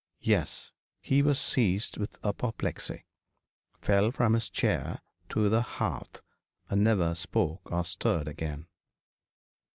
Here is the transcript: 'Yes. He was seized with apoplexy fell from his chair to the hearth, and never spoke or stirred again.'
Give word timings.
'Yes. 0.19 0.71
He 0.99 1.21
was 1.21 1.39
seized 1.39 1.97
with 1.99 2.17
apoplexy 2.25 3.05
fell 3.83 4.09
from 4.09 4.33
his 4.33 4.49
chair 4.49 4.99
to 5.29 5.47
the 5.47 5.61
hearth, 5.61 6.21
and 6.71 6.83
never 6.83 7.13
spoke 7.13 7.71
or 7.71 7.85
stirred 7.85 8.27
again.' 8.27 8.65